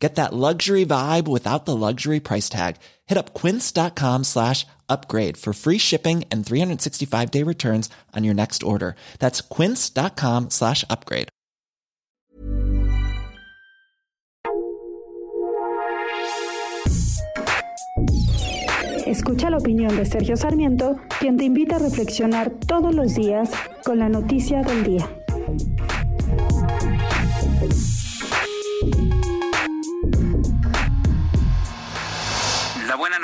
[0.00, 2.76] Get that luxury vibe without the luxury price tag.
[3.06, 8.62] Hit up quince.com slash upgrade for free shipping and 365 day returns on your next
[8.62, 8.96] order.
[9.18, 11.28] That's quince.com slash upgrade.
[19.06, 23.50] Escucha la opinión de Sergio Sarmiento, quien te invita a reflexionar todos los días
[23.84, 25.19] con la noticia del día.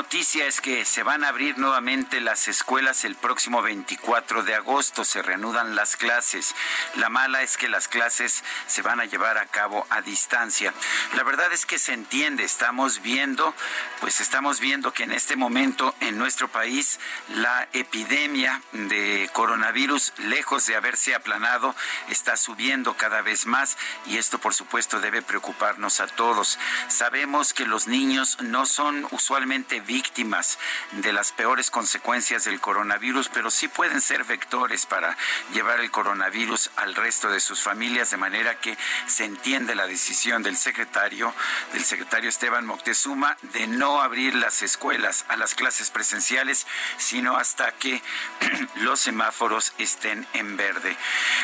[0.00, 5.04] Noticia es que se van a abrir nuevamente las escuelas el próximo 24 de agosto,
[5.04, 6.54] se reanudan las clases.
[6.96, 10.72] La mala es que las clases se van a llevar a cabo a distancia.
[11.16, 13.54] La verdad es que se entiende, estamos viendo,
[14.00, 16.98] pues estamos viendo que en este momento en nuestro país
[17.34, 21.76] la epidemia de coronavirus, lejos de haberse aplanado,
[22.08, 26.58] está subiendo cada vez más y esto por supuesto debe preocuparnos a todos.
[26.88, 30.56] Sabemos que los niños no son usualmente víctimas
[30.92, 35.16] de las peores consecuencias del coronavirus, pero sí pueden ser vectores para
[35.52, 40.44] llevar el coronavirus al resto de sus familias, de manera que se entiende la decisión
[40.44, 41.34] del secretario,
[41.72, 47.72] del secretario Esteban Moctezuma, de no abrir las escuelas a las clases presenciales, sino hasta
[47.72, 48.00] que
[48.76, 50.96] los semáforos estén en verde.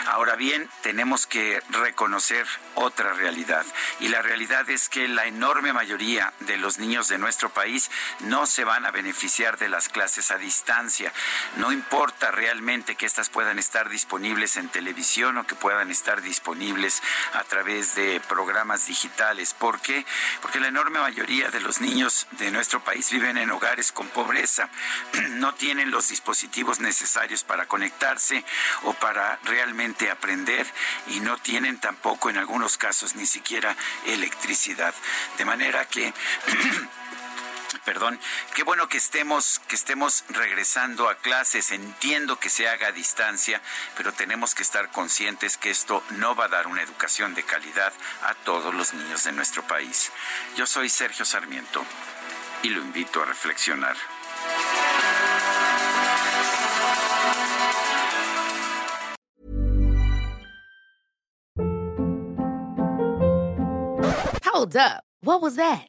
[0.06, 3.66] Ahora bien, tenemos que reconocer otra realidad,
[3.98, 8.35] y la realidad es que la enorme mayoría de los niños de nuestro país no
[8.44, 11.12] se van a beneficiar de las clases a distancia.
[11.56, 17.02] No importa realmente que éstas puedan estar disponibles en televisión o que puedan estar disponibles
[17.32, 19.54] a través de programas digitales.
[19.54, 20.04] ¿Por qué?
[20.42, 24.68] Porque la enorme mayoría de los niños de nuestro país viven en hogares con pobreza,
[25.30, 28.44] no tienen los dispositivos necesarios para conectarse
[28.82, 30.66] o para realmente aprender
[31.08, 34.94] y no tienen tampoco en algunos casos ni siquiera electricidad.
[35.38, 36.12] De manera que
[37.86, 38.18] perdón,
[38.54, 41.70] qué bueno que estemos, que estemos regresando a clases.
[41.70, 43.62] Entiendo que se haga a distancia,
[43.96, 47.92] pero tenemos que estar conscientes que esto no va a dar una educación de calidad
[48.24, 50.10] a todos los niños de nuestro país.
[50.56, 51.86] Yo soy Sergio Sarmiento
[52.62, 53.96] y lo invito a reflexionar.
[64.42, 65.04] Hold up.
[65.20, 65.88] What was that?